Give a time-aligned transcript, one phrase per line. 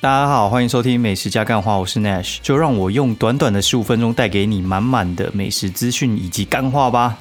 [0.00, 7.18] 大家好，欢迎收听美食加干话，我是 Nash，就让我用短短的十五分钟带给你满满的美食资讯以及干话吧。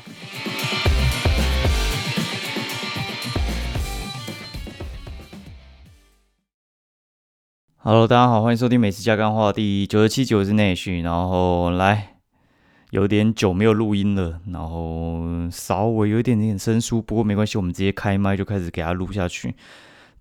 [7.78, 12.18] Hello，大家好，欢迎收听美食加干话第九十七九是 Nash，然后来
[12.92, 19.56] 有点久没有录音了，然后稍微有一点点生疏，不过没关系，我们直接开麦就开始给他录下去。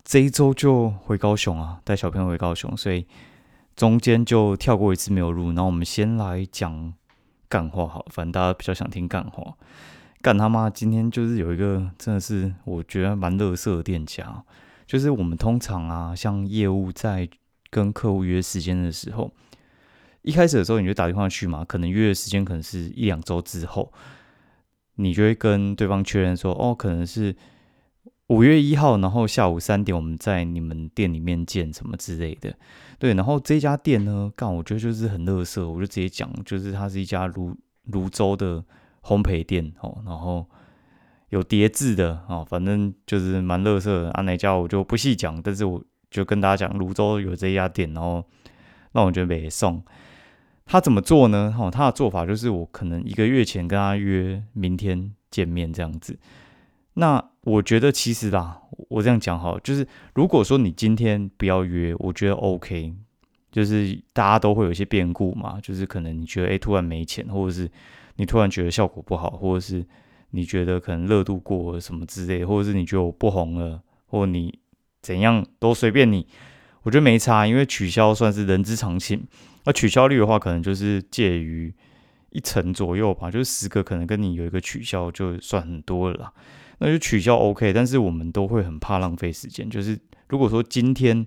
[0.06, 3.05] 这一周就回高雄啊，带小朋友回高雄，所以
[3.74, 5.47] 中间就跳过一次没有录。
[5.47, 6.95] 然后我们先来讲
[7.48, 9.56] 干话，好，反正大家比较想听干话。
[10.23, 14.45] 干他妈，今天就是有一个真的是我觉得蛮乐色的店家，
[14.87, 17.28] 就是我们通常啊，像业务在
[17.69, 19.33] 跟客户约时间的时候，
[20.23, 23.92] 一开始的时候你就打电话去嘛，可能约的时间可能是一两周之后，
[24.95, 27.34] 你就会跟对方确认说，哦，可能是。
[28.28, 32.52] 五月一号，然后下午三点，我们在你们店里面见，什么之类的。
[32.98, 38.64] 对，然后这家店呢，干，我觉得就是很乐色，我就直接讲，就是它是一家泸泸州的
[39.02, 40.44] 烘焙店哦，然后
[41.28, 44.08] 有叠字的哦，反正就是蛮乐色。
[44.10, 45.80] 啊，哪家我就不细讲，但是我
[46.11, 48.24] 就跟大家讲，泸州有这家店，然后
[48.90, 49.80] 让我觉得没送。
[50.64, 51.55] 他怎么做呢？
[51.56, 56.18] 哦，他的做法就是我可能一个月前跟他约明天见面这样子。
[56.94, 62.92] 那我觉得其实啦，我这样讲哈，就是如果说你今天不要约，我觉得 OK，
[63.52, 67.70] 就是大家都会有一些变故嘛，就是可能你觉得哎突然没钱，或者是
[68.17, 69.86] 你突然觉得效果不好，或者是
[70.30, 74.58] 你觉得可能热度过了什么之类，或者是你觉得我不红了，或你
[75.00, 76.27] 怎样都随便你，
[76.83, 79.24] 我觉得没差，因为取消算是人之常情。
[79.62, 81.72] 那取消率的话，可能就是介于
[82.30, 86.33] 一成左右吧，就是十个可能跟你有一个取消就算很多了。
[86.78, 89.69] 那就取消 OK，但是我们都会很怕浪费时间。
[89.69, 91.27] 就是如果说今天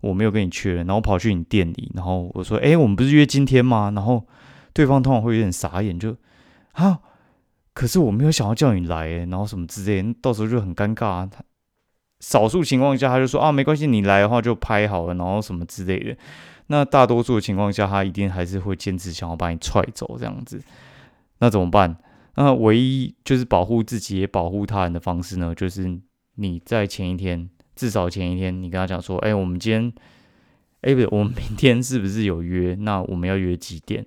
[0.00, 4.26] 我没有跟你确认，然后跑去你店里，然后我说：“哎，我们不是约今天吗？”然后
[4.72, 6.16] 对方通常会有点傻眼，就
[6.72, 7.00] 啊，
[7.74, 11.28] 可是我没有想要叫你来，然后什么之类，到时候就很尴尬。
[11.28, 11.42] 他
[12.20, 16.16] 少数情况下他就说：“啊，没关系，你来的话就拍好了，然后什么之类的。”
[16.68, 20.62] 那大多数的情况下，他一定还是会坚持想要把你踹走这样子。
[21.40, 21.96] 那怎么办？
[22.36, 26.00] 那唯一就是保护自己也保护他人的方式呢，就是
[26.36, 29.92] 你在前一天，至少前一天，你跟他讲说，哎，我们今天，
[30.82, 32.74] 哎，不，我们明天是不是有约？
[32.80, 34.06] 那我们要约几点？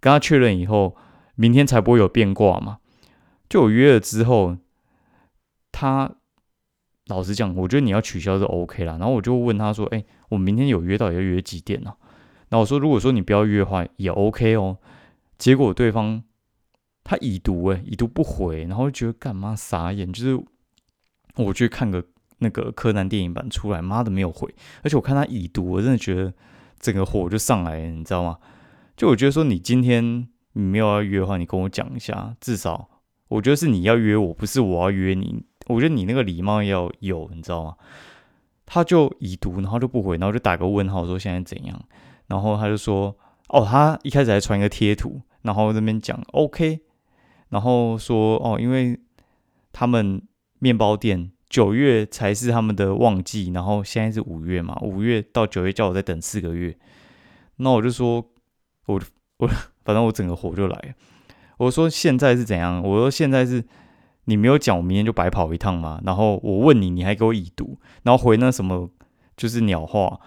[0.00, 0.96] 跟他确认以后，
[1.36, 2.78] 明天才不会有变卦嘛。
[3.48, 4.56] 就我约了之后，
[5.70, 6.16] 他
[7.06, 8.98] 老实讲，我觉得你要取消是 OK 啦。
[8.98, 11.94] 然后我就问他说，哎，我明天有约，到底要约几点呢？
[12.50, 14.78] 那我说，如果说你不要约的话，也 OK 哦。
[15.38, 16.24] 结果对方。
[17.02, 20.12] 他已读哎，已读不回，然后就觉得干嘛傻眼？
[20.12, 20.40] 就是
[21.36, 22.04] 我去看个
[22.38, 24.52] 那个柯南电影版出来，妈的没有回，
[24.82, 26.32] 而且我看他已读，我真的觉得
[26.78, 28.38] 整个火就上来了，你知道吗？
[28.96, 32.88] 就我觉得说你今天你没有要约的话，你跟我讲一下，至少
[33.28, 35.44] 我觉得是你要约我，不是我要约你。
[35.68, 37.76] 我觉得你那个礼貌要有，你知道吗？
[38.66, 41.80] 他就已读，然后就不回，然后就打个问号说现在怎样？
[42.26, 43.16] 然后他就说
[43.48, 46.80] 哦，他一开始还传一个贴图，然后那边讲 OK。
[47.50, 48.98] 然后说哦，因为
[49.72, 50.20] 他们
[50.58, 56.76] 面包店九月才是他们的旺季，然后现在是五月嘛，五月到九月叫我再等四个月。
[57.56, 58.24] 那我就说，
[58.86, 59.00] 我
[59.38, 59.48] 我
[59.84, 60.94] 反正我整个火就来了。
[61.58, 62.82] 我说现在是怎样？
[62.82, 63.62] 我说现在是
[64.24, 66.00] 你没有讲，我明天就白跑一趟嘛。
[66.04, 68.88] 然后我问你，你还给我已读，然后回那什么
[69.36, 70.20] 就是鸟话。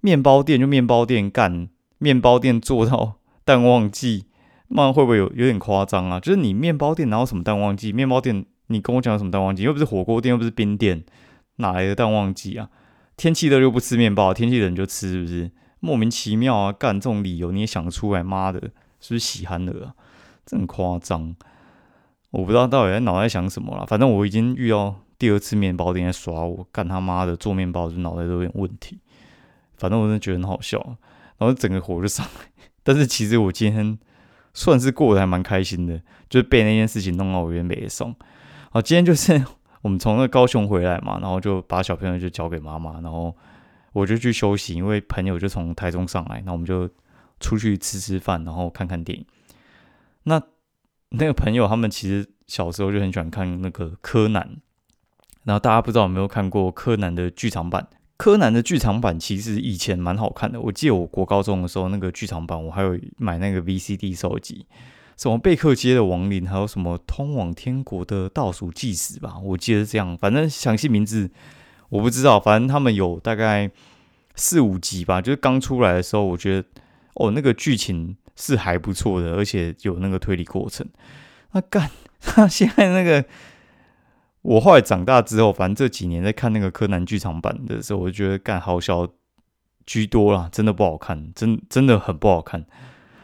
[0.00, 3.14] 面包店就面包店干，面包店做到
[3.44, 4.26] 淡旺季。
[4.68, 6.18] 那会不会有有点夸张啊？
[6.18, 7.92] 就是你面包店哪有什么淡旺季？
[7.92, 9.62] 面包店你跟我讲什么淡旺季？
[9.62, 11.04] 又不是火锅店，又不是冰店，
[11.56, 12.68] 哪来的淡旺季啊？
[13.16, 15.50] 天气热又不吃面包，天气冷就吃，是不是？
[15.78, 16.72] 莫名其妙啊！
[16.72, 18.22] 干这种理由你也想得出来？
[18.22, 18.60] 妈的，
[19.00, 19.94] 是不是喜憨的啊？
[20.44, 21.36] 这很夸张，
[22.30, 23.86] 我不知道到底在脑袋想什么了。
[23.86, 28.98] 反正我已经遇到第二次面包店在耍我，干他妈的做面包就脑袋都有点问题。
[29.76, 30.78] 反正我真的觉得很好笑，
[31.38, 32.50] 然后整个火就上来。
[32.82, 33.96] 但是其实我今天。
[34.56, 36.00] 算是过得还蛮开心的，
[36.30, 38.16] 就是被那件事情弄到我有点没送。
[38.70, 39.44] 好，今天就是
[39.82, 43.36] 我们从那高雄回来嘛，然后就把小朋友就交给妈妈，然后
[43.92, 46.88] 我就去休息，因为朋友就从台中上来，那我们就
[47.38, 49.26] 出去吃吃饭，然后看看电影。
[50.22, 50.40] 那
[51.10, 54.56] 那个朋友他们其实小时候就很喜欢看那个柯南，
[55.44, 57.86] 然后大家不知道有没有看过柯南的剧场版？
[58.16, 64.66] 柯南的剧场版其实以前蛮好看的，我记得我国高中的时候那个剧场版，我还有买那个 VCD 收集，
[65.16, 71.30] 什么贝克街的亡灵，还有什么通往天国的倒数计时吧，我记得是这样，反正详细名字
[71.88, 73.70] 我不知道，反正他们有大概
[74.34, 76.68] 四五集吧，就是刚出来的时候，我觉得
[77.14, 80.86] 哦，那个剧情是还不错的，而且有那个推理过程。
[81.52, 81.90] 那干，
[82.36, 83.24] 那现在那个，
[84.46, 89.08] 我后来长大之后，反正这几年在看那个柯南剧场版的时候，我就觉得干好笑
[89.84, 92.64] 居多啦，真的不好看，真真的很不好看，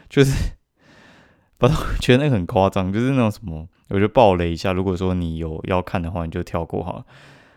[0.09, 0.31] 就是，
[1.57, 7.05] 反正觉得那个很夸张，就是那种什么，我就暴雷一下，如果说你有要看的话，你就跳过好。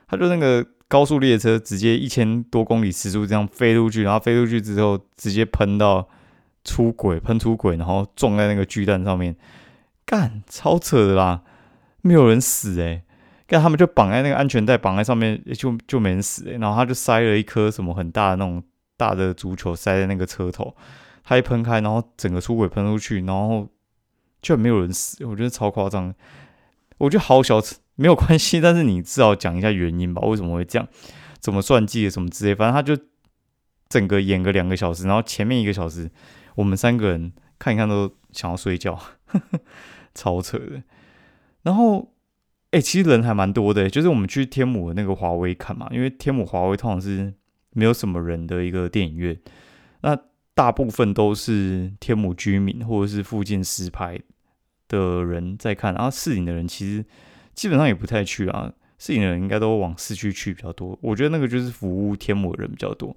[0.07, 6.09] 他就那个高速列车直接一千多公里时速这样飞出去，然后飞出去之后直接喷到
[6.63, 9.35] 出轨，喷出轨，然后撞在那个巨蛋上面，
[10.05, 11.43] 干超扯的啦，
[12.03, 13.03] 没有人死诶。
[13.47, 16.45] 跟他们就绑在那个安全带绑在上面，就就没人死。
[16.61, 18.63] 然后他就塞了一颗什么很大的那种
[18.97, 20.77] 大的足球塞在那个车头，
[21.25, 23.69] 他一喷开，然后整个出轨喷出去，然后
[24.43, 26.15] 就没有人死，我觉得超夸张，
[26.99, 27.61] 我觉得好小。
[27.99, 30.87] 没有关系，但是你至少讲一下原因吧，为什么会这样？
[31.41, 32.95] 怎么算计什么之类，反正他就
[33.89, 36.11] 整个演个两个小时，然后前面一个小时，
[36.57, 39.01] 我们三个人看一看都想要睡觉，
[40.15, 40.83] 超扯的。
[41.63, 42.13] 然后，
[42.77, 47.33] 哎，其实人还蛮多的，就是我们去天母的那个华为看嘛，因为天母华为通常是
[47.73, 49.39] 没有什么人的一个电影院，
[50.03, 50.19] 那
[50.55, 54.21] 大部分都是天母居民或者是附近实拍
[54.89, 57.05] 的人在看，然后市影的人其实。
[57.57, 60.99] 基本上也不太去啊，摄影的人应该都往市区去比较多。
[61.01, 63.17] 我觉得那个就是服务天母的人比较多。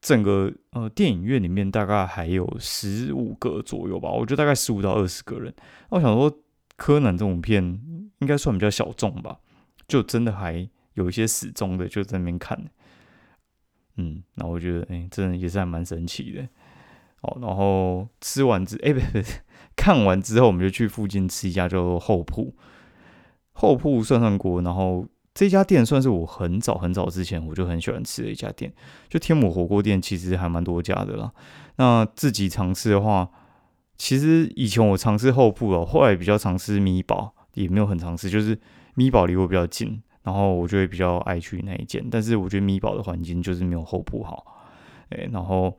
[0.00, 5.52] 整个呃电影院里面大概还有十五个左右吧，我觉得大概十五到二十个人。
[5.90, 6.34] 那我想说，
[6.78, 7.78] 柯南这种片
[8.18, 9.38] 应该算比较小众吧，
[9.86, 12.64] 就真的还有一些死忠的就在那边看。
[13.96, 16.48] 嗯，那我觉得哎，真的也是还蛮神奇的。
[17.22, 19.26] 哦，然后吃完之哎不不，
[19.74, 22.54] 看完之后我们就去附近吃一家叫做后铺。
[23.52, 28.70] 后铺涮涮锅，然后这家店算是我很早很早之前我就很喜欢吃的一家店。
[29.08, 31.32] 就天母火锅店其实还蛮多家的啦。
[31.76, 33.30] 那自己尝试的话，
[33.96, 38.56] 其实以前我尝试后铺了，后来比较尝试米堡，也没有很尝试，就是
[38.94, 42.06] 米堡离我比较近，然后我就会比较爱去那一间。
[42.10, 44.62] 但是我觉得米堡的环境就是没有后铺好。
[45.08, 45.78] 哎，然后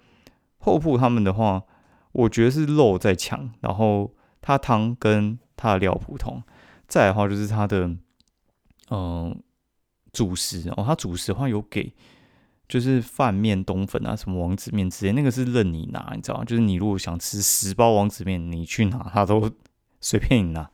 [0.57, 1.63] 后铺他们的话，
[2.11, 6.41] 我觉得是肉在强，然后它汤跟它的料普通。
[6.87, 7.95] 再的话就是它的，
[8.89, 9.37] 嗯，
[10.11, 11.93] 主食哦，它主食的话有给，
[12.67, 16.45] 就是饭面、冬粉啊，什么王子面之类，那个是任你拿，你知道吗？
[16.45, 19.51] 就是你如果想吃十包王子面，你去拿，它都
[19.99, 20.71] 随便你拿，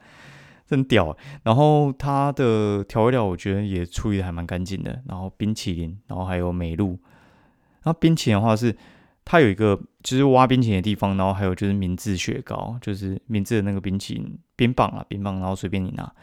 [0.68, 1.16] 真屌。
[1.44, 5.02] 然后它的调味料我觉得也处理的还蛮干净的。
[5.08, 7.00] 然后冰淇淋，然后还有美露。
[7.84, 8.76] 然后冰淇淋的话是。
[9.26, 16.14] 它有一个就是挖冰淇淋的地方，然后还有就是明治雪糕，就是明治的那个冰淇淋冰棒啊，冰棒，然后随便你拿，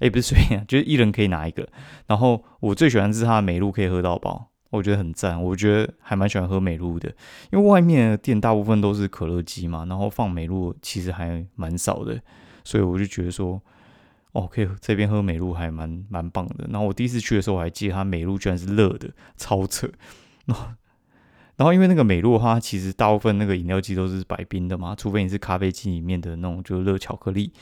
[0.00, 1.68] 哎，不是随便， 就是一人可以拿一个。
[2.08, 7.08] 然后我最喜欢是它的美露可以喝到饱，我觉得很赞，我觉得还蛮喜欢喝美露的，
[7.52, 12.20] 因为外面的店大部分都是可乐机嘛，然后放美露其实还蛮少的，
[12.64, 13.62] 所以我就觉得说，
[14.32, 16.66] 哦，可以这边喝美露还蛮蛮棒的。
[16.70, 19.88] 然后我第一次去的时候，我还记得它美露居然是热的，超扯。
[21.56, 27.52] 然后因为那个美露的话，其实大部分那个饮料机都是白冰的嘛，除非你是咖啡机里面的那种就是热巧克力，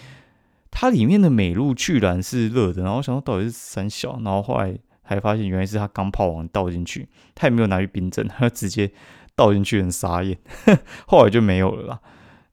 [0.71, 2.83] 它里面的美露居然是热的。
[2.83, 8.93] 然后想到到底是三小，然后后来还发现原来是它刚泡完倒进去，它也没有拿去冰镇，它直接
[9.35, 10.37] 倒进去很傻眼，
[11.07, 12.01] 后来就没有了啦。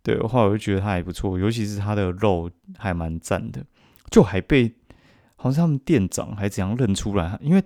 [0.01, 3.65] 对，后来我就觉得它还不错，尤其是它的肉还蛮赞的，
[4.13, 4.71] 就还被
[5.35, 7.63] 好像他们店长还怎样认出来，因为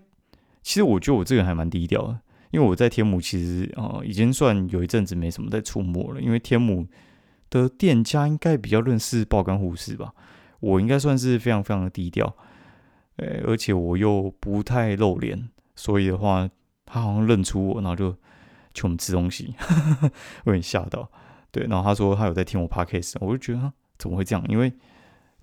[0.63, 2.19] 其实我觉得我这个人还蛮低调的。
[2.51, 6.21] 因为我在天母其实啊，已经算有一阵子没什么在出没了。
[6.21, 6.87] 因为天母
[7.49, 10.13] 的店家应该比较认识爆肝护士吧，
[10.61, 12.33] 我应该算是非常非常的低调，
[13.17, 16.49] 诶，而且我又不太露脸，所以的话，
[16.85, 18.11] 他好像认出我，然后就
[18.73, 19.53] 请我们吃东西，
[20.47, 21.11] 有点吓到。
[21.51, 24.43] 对，然后他说他有在听我 podcast，我就觉得怎么会这样？
[24.47, 24.71] 因为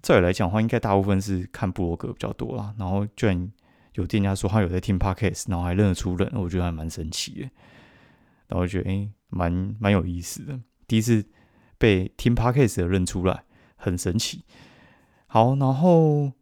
[0.04, 3.50] 这里来讲的话，应该大部分是看布罗格比较多啦，然后居然。
[3.94, 7.50] 有店家说他有在听 podcast，然后还认得出人，我觉得还蛮神奇的。
[8.48, 10.58] 然后觉得诶，蛮蛮有意思的，
[10.88, 11.24] 第一次
[11.78, 13.44] 被听 podcast 的认出来，
[13.76, 14.42] 很神奇。
[15.28, 16.32] 好，然后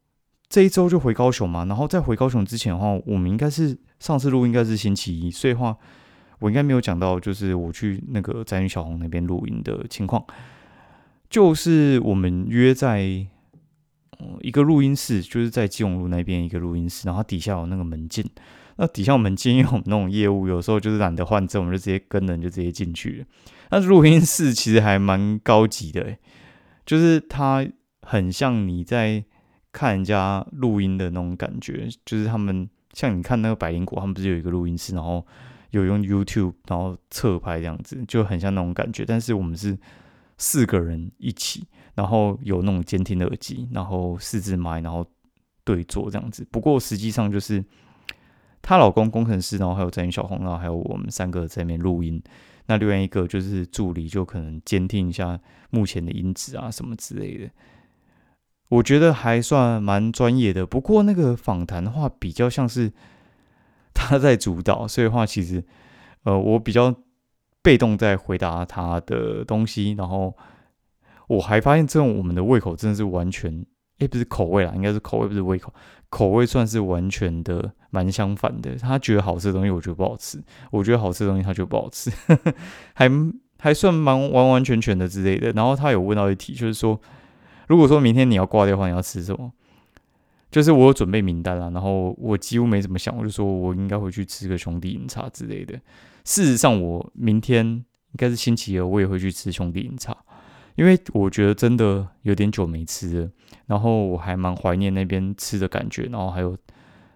[0.48, 5.76] 这一周就回高雄嘛，然后在回高雄之前的话，我们应该是上次录应该是星期一，所以话
[6.38, 10.24] 我应该没有讲到，就是我去那个宅女小红那边录音的情况，
[11.28, 13.26] 就是我们约在。
[14.40, 18.24] 一个录音室就是在基隆路那边一个录音室，然后底下有那个门禁。
[18.76, 23.26] 那底下门禁，因为我们那种业务有时候就是懒得换证，我们就直接跟人就直接进去了。
[23.70, 26.16] 那录音室其实还蛮高级的，
[26.86, 27.66] 就是它
[28.00, 29.22] 很像你在
[29.72, 35.24] 看人家录音的那种感觉，就是他们像你看那个百灵果，他们不是有一个录音室，然后
[35.70, 39.04] 有用 YouTube 然后侧拍这样子，就很像那种感觉。
[39.04, 39.78] 但是我们是
[40.38, 41.64] 四个人一起，
[41.94, 45.06] 然后有那种监听的耳机，然后四支麦，然后
[45.64, 46.46] 对坐这样子。
[46.50, 47.64] 不过实际上就是
[48.60, 52.22] 她老公工程师，然后还有在小红，然后还有我们三个在那边录音。
[52.66, 55.38] 那另外一个就是助理，就可能监听一下
[55.70, 57.50] 目前的音质啊什么之类的。
[58.68, 60.64] 我觉得还算蛮专业的。
[60.64, 62.90] 不过那个访谈的话，比较像是
[63.92, 65.62] 他在主导，所以话其实
[66.22, 66.94] 呃，我比较
[67.60, 69.92] 被动在回答他的东西。
[69.92, 70.34] 然后
[71.36, 73.64] 我还发现，这种我们的胃口真的是完全，
[73.98, 75.72] 哎，不是口味啦，应该是口味，不是胃口。
[76.10, 80.38] 口味算是完全的蛮相反的，他觉得好吃的东西，我觉得不好吃；
[80.70, 82.10] 我觉得好吃的东西，他觉得不好吃，
[82.92, 83.10] 还
[83.58, 85.52] 还算蛮完完全全的之类的。
[85.52, 87.00] 然后他有问到一题，就是说，
[87.66, 89.52] 如果说明天你要挂掉的话，你要吃什么？
[90.50, 95.80] 就是我有准备名单啦，然后我几乎没怎么想，我就说我应该会去吃个兄弟饮茶之类的。
[96.24, 97.84] 事实上，我明天应
[98.18, 100.14] 该是星期二，我也会去吃兄弟饮茶。
[100.74, 103.30] 因为我觉得真的有点久没吃了，
[103.66, 106.56] 然后我还蛮怀念那边吃的感觉，然后还有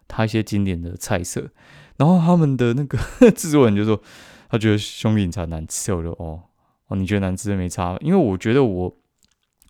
[0.07, 1.49] 他一些经典的菜色，
[1.97, 2.99] 然后他们的那个
[3.33, 4.01] 制作人就说
[4.49, 6.43] 他觉得兄弟茶难吃，我就哦
[6.89, 8.97] 哦你觉得难吃没差，因为我觉得我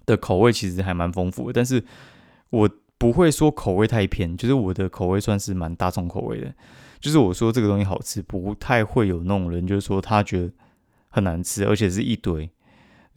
[0.04, 1.82] 的口味其实还蛮丰富的，但是
[2.50, 6.54] 我不会说口味太偏，就是我的口味算是蛮大众口味的，
[6.98, 10.52] 就是我说这个东西好吃，不太会有那种人就是说他觉得
[11.08, 12.50] 很难吃，而且是一堆。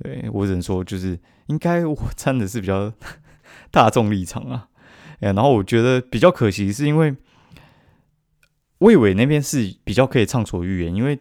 [0.01, 2.91] 对我只能说，就是应该我 站的是比较
[3.71, 4.69] 大众立场啊，
[5.19, 7.15] 哎，然后我觉得比较可惜，是因为
[8.79, 11.19] 魏伟那边是比较可以畅所欲言，因为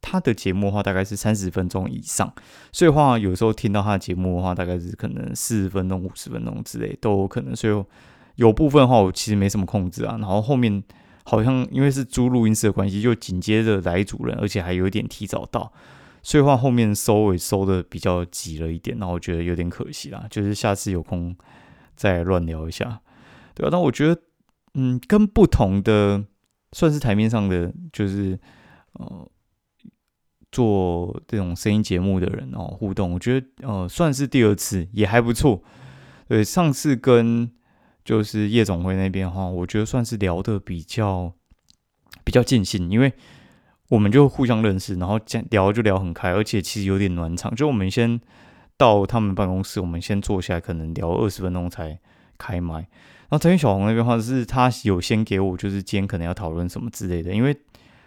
[0.00, 2.32] 他的节目的话大概是三十分钟以上，
[2.72, 7.84] 所以话有时候听到他的节目的话，大概是可能四十分钟、五十分钟之类都有可能，所以
[8.34, 10.82] 有部分的话我其实没什么控制啊，然后后面
[11.24, 15.72] 好像因为是租录音室的关系，就紧接着来主人，而且还有一点提早到。
[16.26, 20.26] 所以话后面收尾收的比较急了一点，那我觉得有点可惜啦。
[20.28, 21.36] 就是下次有空
[21.94, 23.00] 再乱聊一下，
[23.54, 23.68] 对吧？
[23.70, 24.20] 但我觉得，
[24.74, 26.24] 嗯，跟不同的
[26.72, 28.36] 算是台面上的，就是
[28.94, 29.30] 呃
[30.50, 35.62] 做这种声音节目的人哦，互动，我觉得呃算是第二次也还不错。
[36.26, 37.48] 对，上次跟
[38.04, 41.32] 就是夜总会那边哈，我觉得算是聊的比较
[42.24, 43.12] 比较尽兴，因为。
[43.88, 47.54] 我们就互相认识，然后讲聊就聊很开，而且其实有点暖场。
[47.54, 48.20] 就我们先
[48.76, 51.98] 到他们办公室，我们先坐下来，可能聊二十分钟才
[52.36, 52.74] 开麦。
[53.28, 57.56] 然后陈云小红那边话是，他有先给我，就是今天可能要讨论什么之类的，因为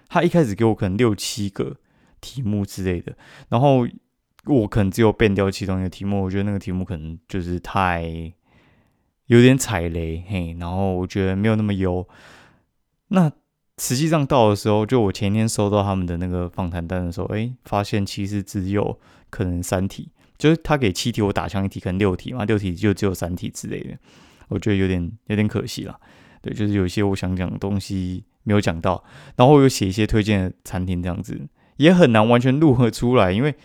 [0.08, 1.76] 他一开始给我可能六七个
[2.22, 3.16] 题目之类的，
[3.50, 3.88] 然后
[4.46, 8.34] 我可能只有变掉其中一个题目，我觉得那个题目可能就是太
[9.28, 12.08] 有点踩雷，嘿，然后我觉得没有那么优。
[13.10, 13.32] 那
[13.80, 23.98] 实际上到的时候，就我前天收到他们的那个访谈单的时候，哎，发现其实只有可能三题，就是他给七题，我打枪一题，可能六题嘛，六题就只有三题之类的，
[24.50, 25.98] 我觉得有点有点可惜了。
[26.42, 29.04] 对，就是有一些我想讲的东西没有讲到，
[29.38, 33.56] 然后我又写一些推荐的餐厅这样子，也很难完全录合出来，因为。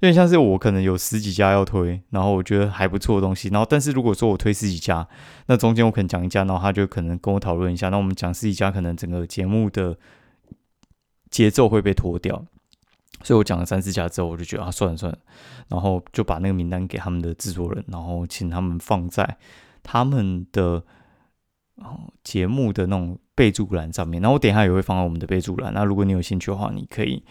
[0.00, 5.08] 有点像是我可能有十几家要推，然后我觉得还不错的东西，然后但是如果说我推十几家，
[5.46, 9.98] 那中间我可能讲一家，然后他就可能跟我讨论一下，那我们讲十几家，可能整个节目的
[11.30, 12.44] 节奏会被拖掉，
[13.22, 15.18] 所以我讲了三四家之后，我就觉得啊算了算了，
[15.68, 19.38] 然后就把那个名单给他们的制作人，然后请他们放在
[19.82, 20.84] 他们的
[21.76, 27.24] 哦节目的那种备注栏上面，然后我等一下也会放在我们的备注栏，那如果你有兴趣的话，你可以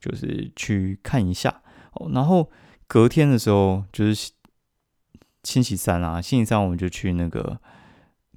[0.00, 1.62] 就是去看一下。
[1.92, 2.50] 哦然后
[2.86, 4.32] 隔天的时候就是
[5.44, 7.58] 星期三啊，星期三我们就去那个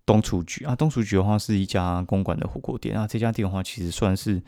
[0.05, 0.75] 东厨局啊。
[0.75, 3.07] 东厨局的话是一家公馆的火锅店啊。
[3.07, 4.41] 这家店的话其实算是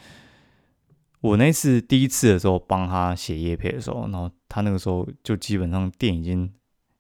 [1.22, 6.52] 我那次第一次的时候帮他写叶配的时候，然后他那个时候就基本上店已经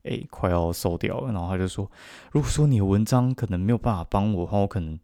[0.03, 1.89] 哎快要收掉了，然后他就说，
[2.31, 4.99] 如果说你的文章可能没有办法帮我的话，我可能。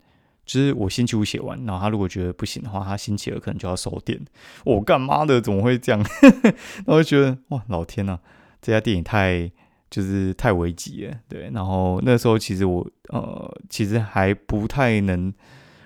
[0.49, 4.19] 就是我星期五写完，然后他如果觉得不行的话，他星期二可能就要收店。
[4.65, 6.03] 我干妈的怎么会这样？
[6.87, 8.17] 我就觉得哇，老天呐，
[8.59, 9.51] 这家店也太
[9.91, 11.15] 就是太危急了。
[11.27, 15.31] 对，然后那时候其实我呃，其实还不太能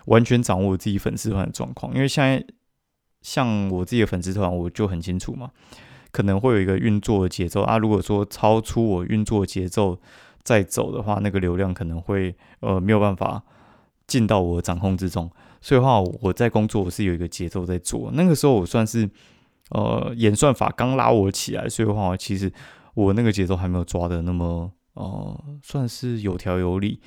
[0.06, 2.42] 完全掌握自己粉丝团的状况，因为现在
[3.22, 5.52] 像我自己的粉丝团，我就很清楚嘛，
[6.14, 7.78] 可能会有一个运作的节奏啊。
[7.78, 10.00] 如果说超出我运作节奏
[10.42, 13.44] 再走的话，那个流量可能会呃没有办法。
[14.08, 15.30] 进到我掌控之中，
[15.62, 18.12] 所以话我在工作我是有一个节奏在做。
[18.14, 19.10] 那个时候我算是
[19.70, 22.52] 呃演算法刚拉我起来，所以话其实
[22.94, 27.02] 我那个节奏还没有抓的那么呃算是有条有理。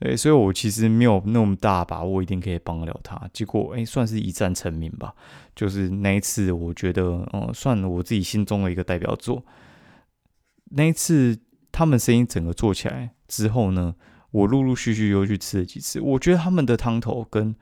[0.00, 3.20] 诶，所以我其实没有那么大把握一定可以帮得了他。
[3.32, 5.12] 结果，哎，算是一战成名吧。
[5.56, 9.44] 就是那一次，我觉得，嗯，算我自己心中的一个代表作。
[10.66, 11.36] 那一次，
[11.72, 13.96] 他们声音整个做起来之后呢，
[14.30, 16.00] 我陆陆续续又去吃了几次。
[16.00, 17.54] 我觉得他们的汤头跟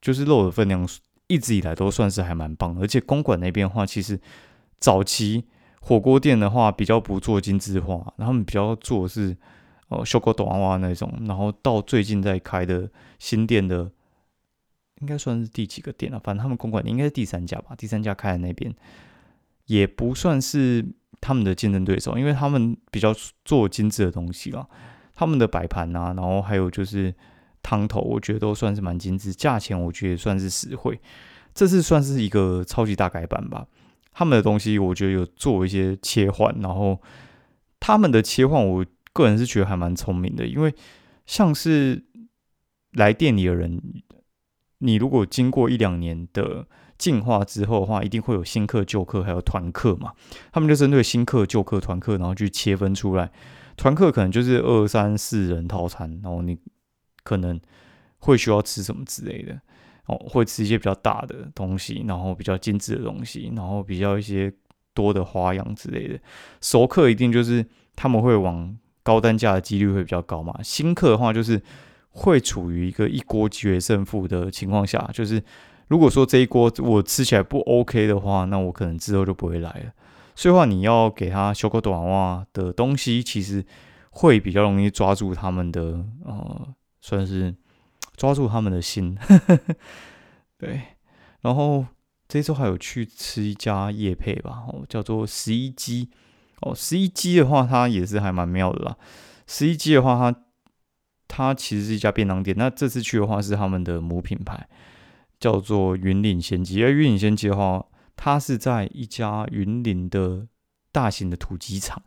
[0.00, 0.88] 就是肉的分量，
[1.26, 2.80] 一直以来都算是还蛮棒的。
[2.80, 4.20] 而且公馆那边的话，其实
[4.78, 5.44] 早期
[5.80, 9.36] 火锅店的话比较不做精致化，他们比较做的是。
[9.88, 13.88] 呃，修狗短娃那种，然后到最近在开的新店的，
[14.98, 16.18] 应该算是第几个店了？
[16.18, 18.74] 反正他们公馆应该是第三家吧，第三家开在那边
[19.66, 20.84] 也不算是
[21.20, 24.68] 他们的竞争对手，因为他们比较做精致的东西了。
[25.16, 27.12] 他们的摆盘啊，然后还有就是
[27.60, 31.00] 汤头，我觉得都算是蛮精致，价钱我觉得算是实惠。
[31.52, 33.66] 这次算是一个超级大改版吧，
[34.12, 37.02] 他们的东西我觉得有做一些切换，然后
[37.80, 38.86] 他们的切换我。
[39.16, 40.74] 个人是觉得还蛮聪明的，因为
[41.24, 42.04] 像是
[42.92, 43.80] 来店里的人，
[44.80, 46.66] 你如果经过一两年的
[46.98, 50.12] 进化之后的话，一定会有新客、旧客，还有团客嘛。
[50.52, 53.32] 他们就针对新客、旧客、团客，然后去切分出来。
[53.76, 56.58] 团客可能就是二三四人套餐，然后你
[57.22, 57.60] 可能
[58.18, 59.60] 会需要吃什么之类的
[60.06, 64.52] 哦，会吃一些比较大的东西，然后比较精致的东西，然后比较一些
[64.94, 66.18] 多的花样之类的。
[66.60, 67.64] 熟客一定就是
[67.94, 68.76] 他们会往。
[69.06, 70.52] 高单价的几率会比较高嘛？
[70.64, 71.62] 新客的话，就是
[72.10, 74.98] 会处于一个一锅决胜负的情况下。
[75.14, 75.40] 就是
[75.86, 79.92] 如果说这一锅我吃起来不 OK 的话，那我可能之后就不会来了。
[80.36, 83.64] 所以话，你要给他修个短袜的东西，其实
[84.10, 86.68] 会比较容易抓住他们的呃，
[87.00, 87.52] 算是
[88.16, 89.18] 抓住他们的心。
[90.58, 90.82] 对，
[91.40, 91.86] 然后
[92.28, 96.10] 这周还有去吃一家夜配吧，哦，叫做十一鸡。
[96.60, 98.96] 哦，十一机的话，它也是还蛮妙的啦。
[99.46, 100.40] 十一机的话，它
[101.28, 102.56] 它其实是一家便当店。
[102.58, 104.66] 那这次去的话，是他们的母品牌，
[105.38, 106.82] 叫做云岭仙鸡。
[106.82, 107.84] 而云岭仙鸡的话，
[108.16, 110.48] 它是在一家云林的
[110.90, 112.02] 大型的土鸡场。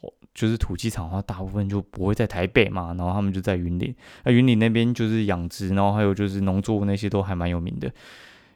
[0.00, 3.94] 哦，就是土鸡场的话，大部分就不会在台北嘛，然后他们就在云林。
[4.24, 7.90] 那云林那边就是养殖，然后还有就是农作物那些都还蛮有名的。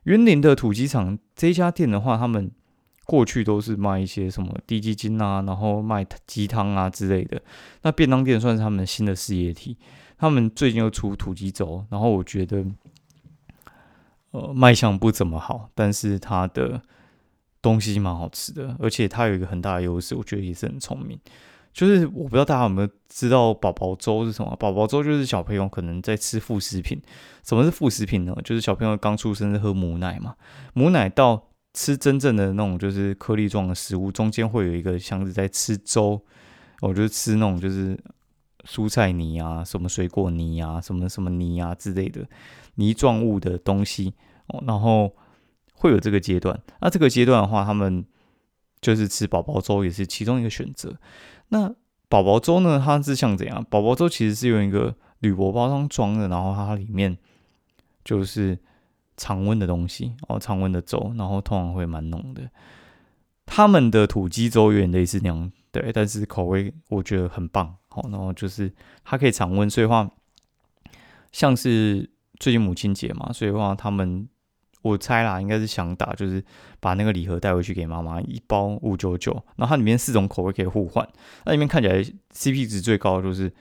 [0.02, 2.50] 云林的土鸡场这家店的话，他们。
[3.08, 7.40] 过去都是卖一些什么低基金啊，然后卖鸡汤啊之类的。
[7.82, 9.76] 那便当店算是他们新的事业体。
[10.18, 12.66] 他们最近又出土鸡粥，然后我觉得，
[14.36, 16.82] 呃，卖相不怎么好，但是它的
[17.62, 21.18] 东西蛮好吃的，而且它有一个很大的优势，我觉得也是很聪明。
[21.72, 24.54] 就是我不知道大家有没有知道宝宝粥是什么？
[24.56, 27.00] 宝宝粥就是小朋友可能在吃副食品。
[27.44, 28.36] 什么是副食品呢？
[28.44, 30.34] 就是小朋友刚出生是喝母奶嘛，
[30.74, 36.20] 母奶到吃真正的那种就是颗粒状的食物，中间会有一个箱子在吃粥，
[36.82, 37.98] 我就吃那种就是
[38.64, 42.26] 蔬菜泥啊、什么水果泥啊、什么什么泥啊之类的
[42.76, 44.14] 泥状物的东西
[44.48, 45.14] 哦，然后
[45.74, 46.60] 会有这个阶段。
[46.80, 48.04] 那这个阶段的话，他们
[48.80, 50.96] 就是吃宝宝粥也是其中一个选择。
[51.48, 51.74] 那
[52.08, 53.64] 宝宝粥呢，它是像怎样？
[53.70, 57.16] 宝宝粥其实是用一个铝箔包装装的，然后它里面
[58.04, 58.58] 就是。
[59.18, 62.50] 常温的东西哦，常温的粥，然后通常会蛮浓的。
[63.46, 67.74] 他们的土鸡粥有点类似那样，对，但是口味我觉得很棒。
[67.88, 68.70] 好，然后就是
[69.04, 70.10] 它可以常温，所以话
[71.32, 74.28] 像是最近母亲节嘛，所以话他们
[74.82, 76.44] 我猜啦，应该是想打，就是
[76.80, 81.08] 把那个礼盒带回去给妈妈，一包五九九，然后它里面四种口味可以互换。
[81.44, 83.52] 那里面看起来 CP 值最高的就是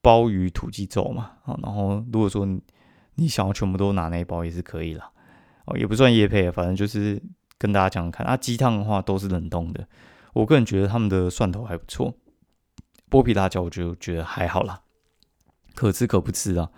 [0.00, 2.46] 鲍鱼土鸡粥嘛，啊，然后如果说。
[3.16, 5.08] 你想要全部都拿那一包也是可以了，
[5.66, 7.22] 哦，也不算叶配，反正就是
[7.56, 8.26] 跟大家讲看。
[8.26, 9.86] 啊，鸡汤的话都是冷冻的，
[10.32, 12.12] 我个人觉得他们的蒜头还不错，
[13.08, 14.80] 剥皮辣椒我就觉得还好啦，
[15.76, 16.68] 可吃可不吃啊。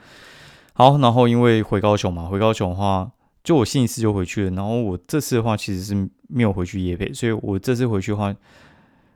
[0.75, 3.11] 好，然后因为回高雄嘛，回高雄的话，
[3.47, 4.51] 就我星期四就回去了。
[4.51, 5.95] 然后我这次的话其实是
[6.29, 8.35] 没有回去夜配，所以我这次回去的话，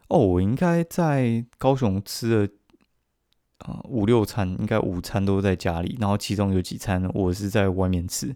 [0.07, 2.49] 哦，我应该在高雄吃了。
[3.67, 8.35] 啊，五六餐应该午餐都在家里，然后其中有几餐我是在外面吃。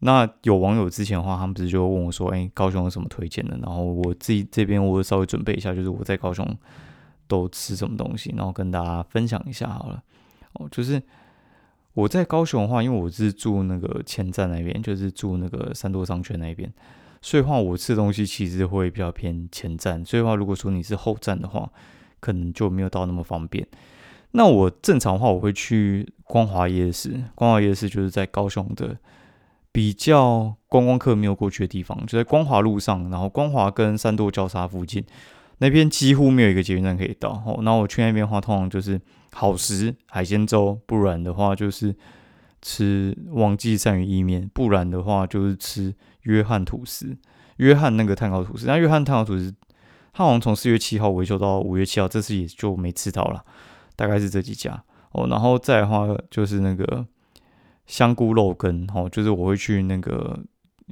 [0.00, 6.46] 那有网友之前的话，他们不是就问我说：“哎，高雄有什么推荐的？”然后我自己这边我稍微准备一下，就是我在高雄
[7.26, 10.02] 都吃什么东西，然后跟大家分享一下好了。
[10.52, 11.02] 哦，就是
[11.94, 16.72] 我在高雄的话，因为我是住那个前站那边，就是住那个三多商圈那边，
[17.20, 20.02] 所以话我吃东西其实会比较偏前站。
[20.04, 21.70] 所以话，如果说你是后站的话，
[22.18, 23.66] 可能就没有到那么方便。
[24.30, 27.22] 那我正常的话，我会去光华夜市。
[27.34, 28.96] 光华夜市就是在高雄的
[29.70, 35.04] 比较观光客没有过去的地方，就在光华路上，然后光华跟三多交叉附近。
[35.58, 37.30] 那边几乎没有一个捷运站可以到。
[37.46, 39.00] 哦，那我去那边的话，通常就是
[39.32, 41.94] 好食海鲜粥，不然的话就是
[42.60, 47.16] 吃王记鳝鱼意面，不然的话就是吃约翰吐司。
[47.56, 49.54] 约翰那个碳烤吐司，那约翰碳烤吐司，
[50.12, 53.44] 他好像从四月七号维修到五月七号，这次也就没吃到了。
[53.94, 57.06] 大概是这几家哦，然后再的话就是那个
[57.86, 60.36] 香菇肉羹哦，就是我会去那个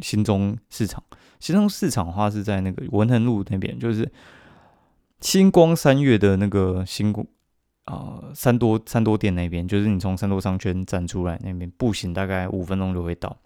[0.00, 1.02] 新中市场。
[1.40, 4.08] 新中市场的话是在那个文衡路那边，就是
[5.20, 7.26] 星光三月的那个星光
[7.84, 13.36] 啊三多三多店那边，就是你从三多商圈站出来那边步行大概五分钟就会到。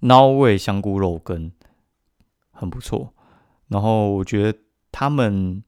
[0.00, 1.52] 捞味香菇肉羹
[2.50, 3.12] 很不错，
[3.68, 4.58] 然后我觉得
[4.92, 5.62] 他们。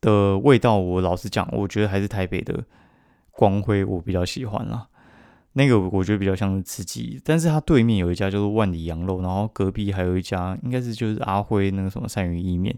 [0.00, 2.64] 的味道，我老实讲，我觉得还是台北的
[3.32, 4.86] 光辉我比较喜欢啦。
[5.54, 12.72] 那个我觉得比较像是吃鸡，但是它对面有一家就是万里羊肉，然后隔壁还有一家应该是就是阿辉那个什么鳝鱼意面，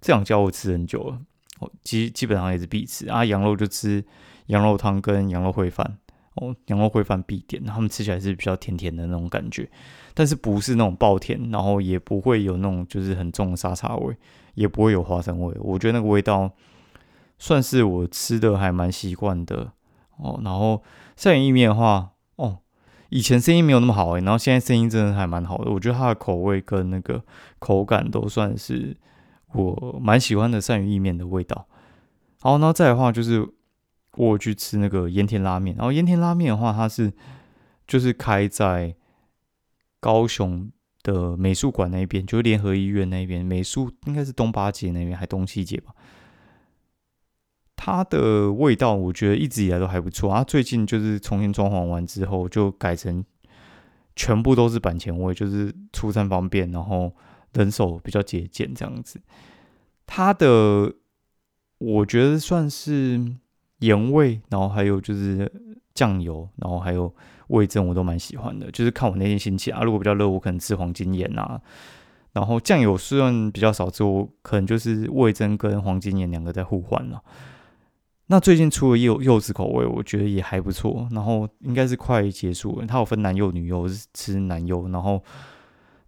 [0.00, 1.18] 这两家我吃很久了，
[1.60, 3.24] 我基基本上也是必吃啊。
[3.24, 4.04] 羊肉就吃
[4.46, 5.98] 羊肉汤跟羊肉烩饭，
[6.34, 9.68] 哦，羊肉烩饭必点，他们吃起来是比较甜甜的那种感觉，
[10.14, 14.16] 但是不是那种爆甜，然后也不会有那种就是很重的沙茶味。
[14.54, 16.50] 也不会有花生味，我觉得那个味道
[17.38, 19.72] 算是我吃的还蛮习惯的
[20.16, 20.40] 哦。
[20.44, 20.82] 然后
[21.16, 22.58] 鳝鱼意面的话，哦，
[23.10, 25.70] 以前声音没有那么好诶，然后现在声音真的还蛮好的。
[25.70, 27.22] 我觉得它的口味跟那个
[27.60, 28.94] 口感都算是
[29.52, 31.66] 我蛮喜欢的鳝鱼意面的味道。
[32.40, 33.46] 好，然后再的话就是
[34.16, 37.12] 我去吃那个盐田拉面，然后盐田拉面的话，它是
[37.86, 38.94] 就是开在
[40.00, 40.70] 高雄。
[41.02, 45.94] 的美术馆那边，就是联合医院那边，美术应该是东八街那边，还东七街吧。
[47.74, 50.44] 它的味道我觉得一直以来都还不错啊。
[50.44, 53.24] 最近就是重新装潢完之后，就改成
[54.14, 57.10] 全部都是板前味，就是出餐方便，然后
[57.52, 59.20] 人手比较节俭这样子。
[60.06, 60.92] 它的
[61.78, 63.20] 我觉得算是
[63.78, 65.50] 盐味，然后还有就是
[65.94, 67.14] 酱油，然后还有。
[67.50, 69.82] 味增我都蛮喜欢的，就是看我那天心情啊。
[69.82, 71.60] 如果比较热，我可能吃黄金盐啊。
[72.32, 77.20] 然后酱油虽然比较少吃，我可能就是味增跟黄金盐两个在互换了。
[78.28, 81.08] 那最近出了柚柚子口味，我觉得也还不错。
[81.10, 84.88] 然后应该是快结束了，它有分男柚女柚，是吃男柚。
[84.90, 85.20] 然后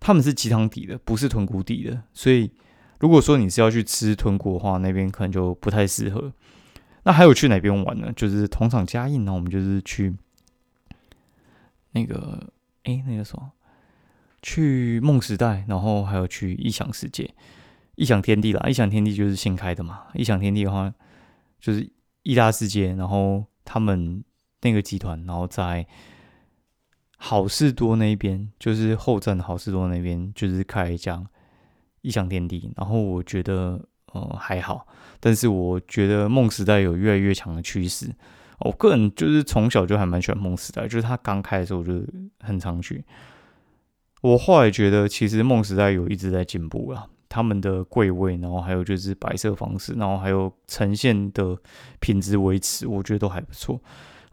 [0.03, 2.03] 他们是鸡汤底的，不是豚骨底的。
[2.13, 2.51] 所以
[2.99, 6.33] 如果说你是要去吃豚骨的话，那边可能就不太适合。
[7.05, 8.13] 那还有去哪边玩呢？
[8.15, 10.15] 就是同场加印那，我们就是去。
[11.95, 12.51] 那个，
[12.85, 13.53] 哎，那个什么，
[14.41, 17.35] 去梦时代，然后还有去异想世界、
[17.97, 18.67] 异想天地啦。
[18.67, 20.05] 异想天地就是新开的嘛。
[20.15, 20.91] 异想天地的话，
[21.61, 21.87] 就是
[22.23, 24.25] 异大世界，然后他们
[24.63, 25.87] 那个集团，然后在
[27.25, 31.25] 好事多那边，就是后站好事多那边，就是开一家
[32.01, 32.73] 异想天地。
[32.77, 33.81] 然后我觉得，
[34.13, 34.85] 呃，还好，
[35.21, 38.13] 但是我觉得梦时代有越来越强的趋势。
[38.59, 42.03] 我个人就是从小就还蛮喜欢梦时代，就是他刚开的时候我就
[42.41, 43.05] 很常去。
[44.21, 51.57] 我后来觉得其实梦时代有一直在进步了，他们的柜位，然后还有就是摆设方式，然后还有呈现的
[52.01, 53.81] 品质维持，我觉得都还不错。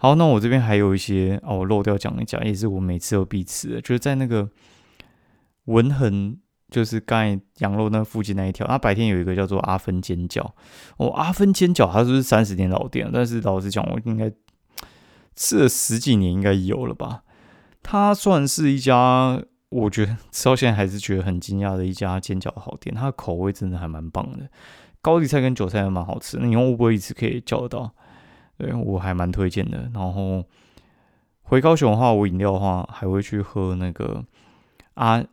[0.02, 4.50] 好，那我这边还有一些哦，漏掉讲一讲，也是我每次都必吃的，就是在那个
[5.66, 6.38] 文恒。
[6.72, 10.52] 就是刚才羊肉那附近那一条，它白天有一个叫做阿芬煎饺
[10.98, 14.32] 哦，阿芬煎饺它就是三十年老店，但是老实讲，我应该
[15.36, 17.24] 吃了十几年应该有了吧。
[17.82, 24.48] 它算是一家，我觉得吃到现在还是觉得很惊讶的一家煎饺的好店，它的口味真的还蛮棒的，
[25.02, 27.96] 高丽菜跟韭菜还蛮好吃，你用乌龟一次可以叫得到，
[28.60, 29.89] 对我还蛮推荐的。
[29.91, 30.45] 然后
[31.41, 34.24] 回高雄的话，我饮料的话还会去喝那个
[34.93, 35.24] 啊，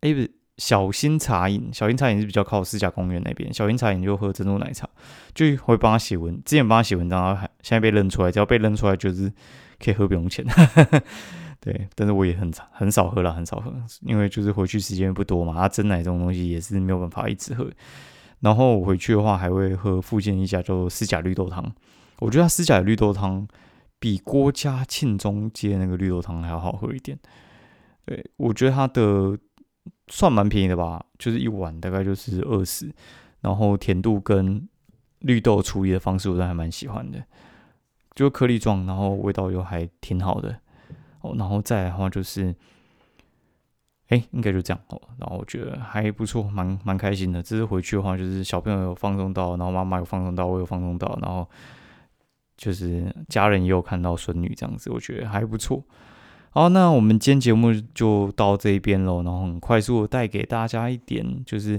[0.00, 0.32] 哎不是。
[0.58, 3.52] 小心茶饮，小心茶饮是比较靠四甲公园那边。
[3.52, 4.88] 小心茶饮就喝珍珠奶茶，
[5.34, 6.34] 就会帮他写文。
[6.46, 9.30] 之前帮他写文章，然后现在被认出来，只要被认出来就是
[9.78, 10.42] 可以喝不用钱。
[11.60, 13.70] 对，但是我也很很少喝了，很少喝，
[14.00, 15.60] 因为就是回去时间不多嘛。
[15.60, 17.70] 啊，真奶这种东西也是没有办法一直喝。
[18.40, 21.70] 然后我回去的话，还会喝附近一家叫做四甲绿豆汤。
[22.18, 23.46] 我觉得他私家的绿豆汤
[23.98, 27.18] 比郭家庆中街那个绿豆汤还要好喝一点。
[28.04, 29.38] 对，我觉得它的。
[30.08, 32.88] 算蛮便宜的吧，就是一碗大概就是二十，
[33.40, 34.68] 然后甜度跟
[35.18, 37.20] 绿豆处理的方式我都还蛮喜欢的，
[38.14, 40.60] 就颗粒状，然后味道又还挺好的
[41.22, 41.34] 哦。
[41.36, 42.54] 然后再来的话就是，
[44.10, 45.00] 哎，应该就这样哦。
[45.18, 47.42] 然后我觉得还不错，蛮蛮开心的。
[47.42, 51.48] 这次回去的话，就是小朋友有放松到，然后妈妈有放松到，我有放松到，然后
[52.56, 55.84] 就是家人也有看到孙女这样子，我觉得还不错。
[56.50, 61.78] 好，那我们今天节目就到这一边喽，然后很快速的带给大家一点，就是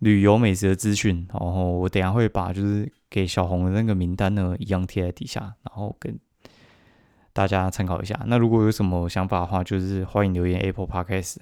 [0.00, 6.18] 旅游美食的资讯，然后我等下会把就是给小红的那个名单呢一样贴在底下，然后跟
[7.32, 8.20] 大家参考一下。
[8.26, 11.36] 那如果有什么想法的话，就是欢迎留言 Apple Podcast。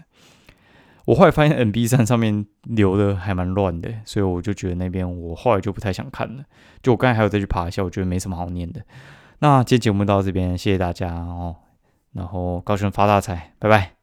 [1.09, 6.45] 我后来发现 N B 三上面留的还蛮乱的，所以我就觉得那边我后来就不太想看了。
[6.83, 8.83] 就我刚才还有再去爬一下，我觉得没什么好念的。
[9.39, 11.57] 那今天节目到这边，谢谢大家哦，
[12.13, 13.98] 然后高雄发大财，拜拜。